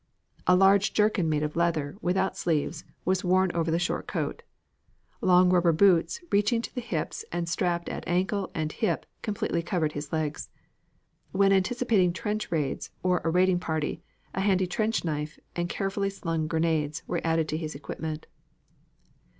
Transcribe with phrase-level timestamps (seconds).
[0.47, 4.41] A large jerkin made of leather, without sleeves, was worn over the short coat.
[5.21, 9.91] Long rubber boots reaching to the hips and strapped at ankle and hip completely covered
[9.91, 10.49] his legs.
[11.33, 14.01] When anticipating trench raids, or on a raiding party,
[14.33, 18.25] a handy trench knife and carefully slung grenades were added to his equipment.